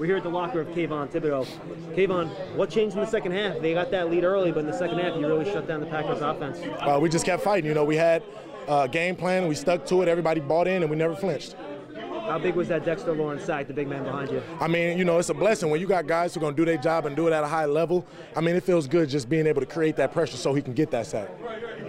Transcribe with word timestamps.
We're 0.00 0.06
here 0.06 0.16
at 0.16 0.22
the 0.22 0.30
locker 0.30 0.62
of 0.62 0.68
Kayvon 0.68 1.10
Thibodeaux. 1.10 1.46
Kayvon, 1.94 2.30
what 2.56 2.70
changed 2.70 2.96
in 2.96 3.02
the 3.02 3.06
second 3.06 3.32
half? 3.32 3.60
They 3.60 3.74
got 3.74 3.90
that 3.90 4.10
lead 4.10 4.24
early, 4.24 4.50
but 4.50 4.60
in 4.60 4.66
the 4.66 4.72
second 4.72 4.98
half, 4.98 5.14
you 5.14 5.26
really 5.26 5.44
shut 5.44 5.68
down 5.68 5.80
the 5.80 5.86
Packers 5.86 6.22
offense. 6.22 6.58
Uh, 6.80 6.98
we 6.98 7.10
just 7.10 7.26
kept 7.26 7.42
fighting. 7.42 7.68
You 7.68 7.74
know, 7.74 7.84
we 7.84 7.96
had 7.96 8.22
a 8.66 8.88
game 8.88 9.14
plan, 9.14 9.46
we 9.46 9.54
stuck 9.54 9.84
to 9.84 10.00
it, 10.00 10.08
everybody 10.08 10.40
bought 10.40 10.66
in, 10.66 10.80
and 10.80 10.90
we 10.90 10.96
never 10.96 11.14
flinched. 11.14 11.54
How 11.94 12.38
big 12.38 12.54
was 12.54 12.68
that 12.68 12.82
Dexter 12.82 13.12
Lawrence 13.12 13.44
sack, 13.44 13.66
the 13.66 13.74
big 13.74 13.88
man 13.88 14.04
behind 14.04 14.30
you? 14.30 14.42
I 14.58 14.68
mean, 14.68 14.96
you 14.96 15.04
know, 15.04 15.18
it's 15.18 15.28
a 15.28 15.34
blessing 15.34 15.68
when 15.68 15.82
you 15.82 15.86
got 15.86 16.06
guys 16.06 16.32
who 16.32 16.40
are 16.40 16.44
going 16.44 16.54
to 16.54 16.56
do 16.56 16.64
their 16.64 16.78
job 16.78 17.04
and 17.04 17.14
do 17.14 17.26
it 17.26 17.34
at 17.34 17.44
a 17.44 17.48
high 17.48 17.66
level. 17.66 18.06
I 18.34 18.40
mean, 18.40 18.56
it 18.56 18.62
feels 18.62 18.86
good 18.86 19.10
just 19.10 19.28
being 19.28 19.46
able 19.46 19.60
to 19.60 19.66
create 19.66 19.96
that 19.96 20.12
pressure 20.12 20.38
so 20.38 20.54
he 20.54 20.62
can 20.62 20.72
get 20.72 20.90
that 20.92 21.08
sack. 21.08 21.28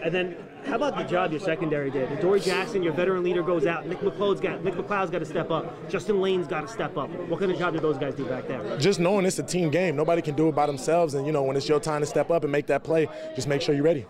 And 0.03 0.13
then, 0.13 0.35
how 0.65 0.75
about 0.75 0.97
the 0.97 1.03
job 1.03 1.31
your 1.31 1.39
secondary 1.39 1.89
did? 1.91 2.19
Dory 2.19 2.39
Jackson, 2.39 2.83
your 2.83 2.93
veteran 2.93 3.23
leader, 3.23 3.43
goes 3.43 3.65
out. 3.65 3.87
Nick 3.87 3.99
McCloud's 3.99 4.39
got 4.39 4.63
Nick 4.63 4.75
McCloud's 4.75 5.09
got 5.09 5.19
to 5.19 5.25
step 5.25 5.51
up. 5.51 5.89
Justin 5.89 6.21
Layne's 6.21 6.47
got 6.47 6.61
to 6.61 6.67
step 6.67 6.97
up. 6.97 7.09
What 7.27 7.39
kind 7.39 7.51
of 7.51 7.57
job 7.57 7.73
did 7.73 7.81
those 7.81 7.97
guys 7.97 8.15
do 8.15 8.25
back 8.25 8.47
there? 8.47 8.77
Just 8.77 8.99
knowing 8.99 9.25
it's 9.25 9.39
a 9.39 9.43
team 9.43 9.69
game, 9.69 9.95
nobody 9.95 10.21
can 10.21 10.35
do 10.35 10.49
it 10.49 10.55
by 10.55 10.67
themselves. 10.67 11.13
And 11.13 11.25
you 11.25 11.31
know, 11.31 11.43
when 11.43 11.57
it's 11.57 11.67
your 11.67 11.79
time 11.79 12.01
to 12.01 12.07
step 12.07 12.29
up 12.29 12.43
and 12.43 12.51
make 12.51 12.67
that 12.67 12.83
play, 12.83 13.07
just 13.35 13.47
make 13.47 13.61
sure 13.61 13.73
you're 13.75 13.83
ready. 13.83 14.05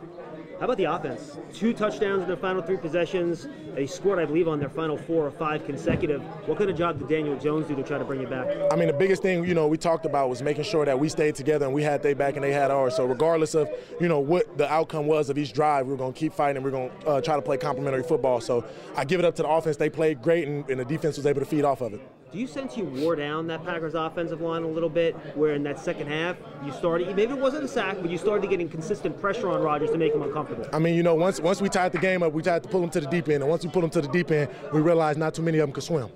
How 0.61 0.65
about 0.65 0.77
the 0.77 0.83
offense? 0.83 1.39
Two 1.55 1.73
touchdowns 1.73 2.21
in 2.21 2.27
their 2.27 2.37
final 2.37 2.61
three 2.61 2.77
possessions. 2.77 3.47
They 3.73 3.87
scored, 3.87 4.19
I 4.19 4.25
believe, 4.25 4.47
on 4.47 4.59
their 4.59 4.69
final 4.69 4.95
four 4.95 5.25
or 5.25 5.31
five 5.31 5.65
consecutive. 5.65 6.21
What 6.47 6.59
kind 6.59 6.69
of 6.69 6.77
job 6.77 6.99
did 6.99 7.09
Daniel 7.09 7.35
Jones 7.35 7.65
do 7.65 7.75
to 7.75 7.81
try 7.81 7.97
to 7.97 8.05
bring 8.05 8.21
you 8.21 8.27
back? 8.27 8.45
I 8.71 8.75
mean, 8.75 8.85
the 8.85 8.93
biggest 8.93 9.23
thing, 9.23 9.43
you 9.43 9.55
know, 9.55 9.67
we 9.67 9.79
talked 9.79 10.05
about 10.05 10.29
was 10.29 10.43
making 10.43 10.65
sure 10.65 10.85
that 10.85 10.99
we 10.99 11.09
stayed 11.09 11.33
together 11.33 11.65
and 11.65 11.73
we 11.73 11.81
had 11.81 12.03
their 12.03 12.13
back 12.13 12.35
and 12.35 12.43
they 12.43 12.53
had 12.53 12.69
ours. 12.69 12.95
So 12.95 13.05
regardless 13.05 13.55
of, 13.55 13.71
you 13.99 14.07
know, 14.07 14.19
what 14.19 14.55
the 14.59 14.71
outcome 14.71 15.07
was 15.07 15.31
of 15.31 15.39
each 15.39 15.51
drive, 15.51 15.87
we 15.87 15.95
are 15.95 15.97
going 15.97 16.13
to 16.13 16.19
keep 16.19 16.31
fighting 16.31 16.57
and 16.57 16.63
we're 16.63 16.69
going 16.69 16.91
to 16.91 17.07
uh, 17.07 17.21
try 17.21 17.35
to 17.35 17.41
play 17.41 17.57
complementary 17.57 18.03
football. 18.03 18.39
So 18.39 18.63
I 18.95 19.03
give 19.03 19.19
it 19.19 19.25
up 19.25 19.35
to 19.37 19.41
the 19.41 19.49
offense. 19.49 19.77
They 19.77 19.89
played 19.89 20.21
great 20.21 20.47
and, 20.47 20.69
and 20.69 20.79
the 20.79 20.85
defense 20.85 21.17
was 21.17 21.25
able 21.25 21.39
to 21.39 21.47
feed 21.47 21.65
off 21.65 21.81
of 21.81 21.95
it. 21.95 22.01
Do 22.31 22.39
you 22.39 22.47
sense 22.47 22.77
you 22.77 22.85
wore 22.85 23.17
down 23.17 23.47
that 23.47 23.65
Packers 23.65 23.93
offensive 23.93 24.39
line 24.39 24.63
a 24.63 24.67
little 24.67 24.87
bit, 24.87 25.15
where 25.35 25.53
in 25.53 25.63
that 25.63 25.77
second 25.77 26.07
half 26.07 26.37
you 26.65 26.71
started, 26.71 27.13
maybe 27.13 27.33
it 27.33 27.37
wasn't 27.37 27.65
a 27.65 27.67
sack, 27.67 27.97
but 27.99 28.09
you 28.09 28.17
started 28.17 28.49
getting 28.49 28.69
consistent 28.69 29.19
pressure 29.19 29.49
on 29.49 29.61
Rodgers 29.61 29.91
to 29.91 29.97
make 29.97 30.13
him 30.13 30.21
uncomfortable? 30.21 30.50
I 30.73 30.79
mean, 30.79 30.95
you 30.95 31.03
know, 31.03 31.15
once 31.15 31.39
once 31.39 31.61
we 31.61 31.69
tied 31.69 31.91
the 31.91 31.99
game 31.99 32.23
up, 32.23 32.33
we 32.33 32.41
tried 32.41 32.63
to 32.63 32.69
pull 32.69 32.81
them 32.81 32.89
to 32.91 33.01
the 33.01 33.07
deep 33.07 33.29
end, 33.29 33.43
and 33.43 33.49
once 33.49 33.63
we 33.63 33.69
pulled 33.69 33.83
them 33.83 33.91
to 33.91 34.01
the 34.01 34.07
deep 34.07 34.31
end, 34.31 34.49
we 34.73 34.81
realized 34.81 35.19
not 35.19 35.33
too 35.33 35.41
many 35.41 35.59
of 35.59 35.67
them 35.67 35.73
could 35.73 35.83
swim. 35.83 36.09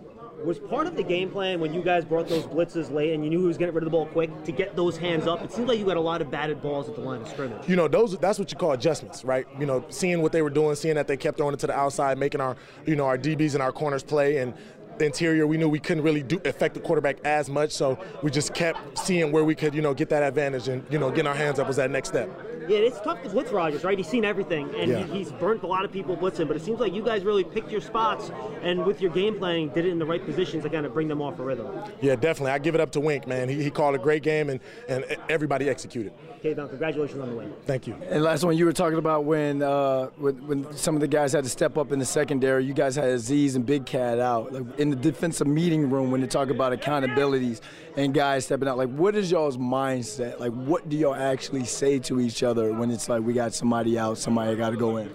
Was 0.43 0.59
part 0.59 0.85
of 0.85 0.95
the 0.95 1.01
game 1.01 1.31
plan 1.31 1.59
when 1.59 1.73
you 1.73 1.81
guys 1.81 2.05
brought 2.05 2.27
those 2.27 2.43
blitzes 2.43 2.91
late 2.91 3.13
and 3.13 3.23
you 3.23 3.31
knew 3.31 3.39
who 3.39 3.47
was 3.47 3.57
getting 3.57 3.73
rid 3.73 3.81
of 3.81 3.85
the 3.85 3.91
ball 3.91 4.05
quick 4.05 4.43
to 4.43 4.51
get 4.51 4.75
those 4.75 4.95
hands 4.95 5.25
up? 5.25 5.43
It 5.43 5.51
seems 5.51 5.67
like 5.67 5.79
you 5.79 5.85
got 5.85 5.97
a 5.97 6.01
lot 6.01 6.21
of 6.21 6.29
batted 6.29 6.61
balls 6.61 6.87
at 6.87 6.93
the 6.93 7.01
line 7.01 7.21
of 7.21 7.27
scrimmage. 7.27 7.67
You 7.67 7.75
know, 7.75 7.87
those 7.87 8.15
that's 8.19 8.37
what 8.37 8.51
you 8.51 8.57
call 8.57 8.73
adjustments, 8.73 9.25
right? 9.25 9.47
You 9.59 9.65
know, 9.65 9.83
seeing 9.89 10.21
what 10.21 10.31
they 10.31 10.43
were 10.43 10.51
doing, 10.51 10.75
seeing 10.75 10.95
that 10.95 11.07
they 11.07 11.17
kept 11.17 11.37
throwing 11.37 11.55
it 11.55 11.59
to 11.61 11.67
the 11.67 11.73
outside, 11.73 12.19
making 12.19 12.41
our 12.41 12.55
you 12.85 12.95
know 12.95 13.05
our 13.05 13.17
DBs 13.17 13.53
and 13.53 13.63
our 13.63 13.71
corners 13.71 14.03
play, 14.03 14.37
and 14.37 14.53
the 14.99 15.05
interior, 15.05 15.45
we 15.47 15.57
knew 15.57 15.67
we 15.69 15.79
couldn't 15.79 16.03
really 16.03 16.23
do 16.23 16.39
affect 16.45 16.73
the 16.73 16.79
quarterback 16.79 17.17
as 17.25 17.49
much, 17.49 17.71
so 17.71 17.97
we 18.23 18.31
just 18.31 18.53
kept 18.53 18.97
seeing 18.97 19.31
where 19.31 19.43
we 19.43 19.55
could, 19.55 19.73
you 19.73 19.81
know, 19.81 19.93
get 19.93 20.09
that 20.09 20.23
advantage 20.23 20.67
and 20.67 20.83
you 20.89 20.99
know, 20.99 21.09
getting 21.09 21.27
our 21.27 21.35
hands 21.35 21.59
up 21.59 21.67
was 21.67 21.75
that 21.77 21.91
next 21.91 22.09
step. 22.09 22.29
Yeah, 22.67 22.77
it's 22.79 22.99
tough 23.01 23.21
to 23.21 23.29
blitz 23.29 23.51
Rodgers, 23.51 23.83
right? 23.83 23.95
He's 23.95 24.07
seen 24.07 24.25
everything, 24.25 24.73
and 24.75 24.89
Yeah. 24.89 25.03
he, 25.03 25.19
he's 25.19 25.31
burnt 25.33 25.61
a 25.61 25.67
lot 25.67 25.85
of 25.85 25.91
people 25.91 26.17
blitzing. 26.17 26.47
But 26.47 26.57
it 26.57 26.63
seems 26.63 26.79
like 26.79 26.93
you 26.95 27.03
guys 27.03 27.23
really 27.23 27.43
picked 27.43 27.69
your 27.71 27.81
spots, 27.81 28.31
and 28.63 28.83
with 28.85 29.01
your 29.01 29.11
game 29.11 29.37
planning, 29.37 29.69
did 29.69 29.85
it 29.85 29.89
in 29.89 29.99
the 29.99 30.05
right 30.05 30.25
positions 30.25 30.63
to 30.63 30.69
kind 30.71 30.83
of 30.83 30.91
bring 30.93 31.07
them 31.07 31.21
off 31.21 31.37
a 31.37 31.43
rhythm. 31.43 31.67
Yeah, 32.01 32.15
definitely. 32.15 32.51
I 32.53 32.57
give 32.57 32.73
it 32.73 32.81
up 32.81 32.91
to 32.93 32.99
Wink, 32.99 33.27
man. 33.27 33.49
He, 33.49 33.61
he 33.61 33.69
called 33.69 33.93
a 33.93 33.99
great 33.99 34.23
game 34.23 34.49
and, 34.49 34.59
and 34.89 35.05
everybody 35.29 35.69
executed. 35.69 36.11
Okay, 36.39 36.55
Don, 36.55 36.67
congratulations 36.69 37.19
on 37.21 37.29
the 37.29 37.35
win. 37.35 37.53
Thank 37.65 37.85
you. 37.87 37.95
And 38.09 38.23
last 38.23 38.43
one, 38.43 38.55
you 38.57 38.65
were 38.65 38.73
talking 38.73 38.99
about 38.99 39.25
when, 39.25 39.61
uh, 39.63 40.07
when 40.17 40.35
when 40.47 40.77
some 40.77 40.93
of 40.95 41.01
the 41.01 41.07
guys 41.07 41.33
had 41.33 41.43
to 41.43 41.49
step 41.49 41.75
up 41.77 41.91
in 41.91 41.97
the 41.99 42.05
secondary. 42.05 42.65
You 42.65 42.73
guys 42.73 42.95
had 42.95 43.05
Aziz 43.05 43.55
and 43.55 43.65
Big 43.65 43.85
Cat 43.85 44.19
out 44.19 44.53
like, 44.53 44.79
in 44.85 44.91
the 44.91 44.95
defensive 44.95 45.47
meeting 45.47 45.89
room 45.89 46.11
when 46.11 46.21
they 46.21 46.27
talk 46.27 46.49
about 46.49 46.71
accountabilities 46.71 47.59
and 47.97 48.13
guys 48.13 48.45
stepping 48.45 48.67
out. 48.67 48.77
Like, 48.77 48.89
what 48.89 49.15
is 49.15 49.31
y'all's 49.31 49.57
mindset? 49.57 50.39
Like, 50.39 50.53
what 50.53 50.87
do 50.87 50.95
y'all 50.95 51.15
actually 51.15 51.65
say 51.65 51.97
to 51.99 52.19
each 52.19 52.43
other 52.43 52.71
when 52.71 52.91
it's 52.91 53.09
like 53.09 53.23
we 53.23 53.33
got 53.33 53.53
somebody 53.53 53.97
out, 53.97 54.17
somebody 54.17 54.55
got 54.55 54.69
to 54.69 54.77
go 54.77 54.97
in? 54.97 55.11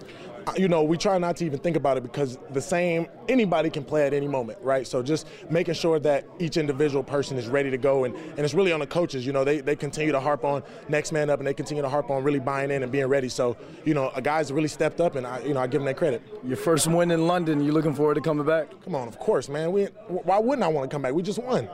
You 0.57 0.67
know, 0.67 0.83
we 0.83 0.97
try 0.97 1.17
not 1.17 1.37
to 1.37 1.45
even 1.45 1.59
think 1.59 1.75
about 1.75 1.97
it 1.97 2.03
because 2.03 2.37
the 2.51 2.61
same, 2.61 3.07
anybody 3.27 3.69
can 3.69 3.83
play 3.83 4.07
at 4.07 4.13
any 4.13 4.27
moment, 4.27 4.59
right? 4.61 4.87
So 4.87 5.03
just 5.03 5.27
making 5.49 5.75
sure 5.75 5.99
that 5.99 6.25
each 6.39 6.57
individual 6.57 7.03
person 7.03 7.37
is 7.37 7.47
ready 7.47 7.69
to 7.69 7.77
go. 7.77 8.05
And, 8.05 8.15
and 8.15 8.39
it's 8.39 8.53
really 8.53 8.71
on 8.71 8.79
the 8.79 8.87
coaches. 8.87 9.25
You 9.25 9.33
know, 9.33 9.43
they, 9.43 9.61
they 9.61 9.75
continue 9.75 10.11
to 10.11 10.19
harp 10.19 10.43
on 10.43 10.63
next 10.89 11.11
man 11.11 11.29
up 11.29 11.39
and 11.39 11.47
they 11.47 11.53
continue 11.53 11.83
to 11.83 11.89
harp 11.89 12.09
on 12.09 12.23
really 12.23 12.39
buying 12.39 12.71
in 12.71 12.83
and 12.83 12.91
being 12.91 13.07
ready. 13.07 13.29
So, 13.29 13.57
you 13.85 13.93
know, 13.93 14.11
a 14.15 14.21
guys 14.21 14.51
really 14.51 14.67
stepped 14.67 14.99
up 14.99 15.15
and, 15.15 15.25
I, 15.27 15.39
you 15.41 15.53
know, 15.53 15.59
I 15.59 15.67
give 15.67 15.81
them 15.81 15.85
that 15.85 15.97
credit. 15.97 16.21
Your 16.43 16.57
first 16.57 16.87
win 16.87 17.11
in 17.11 17.27
London, 17.27 17.63
you 17.63 17.71
looking 17.71 17.93
forward 17.93 18.15
to 18.15 18.21
coming 18.21 18.45
back? 18.45 18.67
Come 18.83 18.95
on, 18.95 19.07
of 19.07 19.19
course, 19.19 19.49
man. 19.49 19.71
We, 19.71 19.85
why 20.07 20.39
wouldn't 20.39 20.63
I 20.63 20.67
want 20.67 20.89
to 20.89 20.93
come 20.93 21.01
back? 21.01 21.13
We 21.13 21.23
just 21.23 21.39
won. 21.39 21.69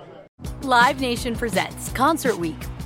Live 0.61 0.99
Nation 1.01 1.35
presents 1.35 1.91
Concert 1.94 2.38
Week. 2.38 2.57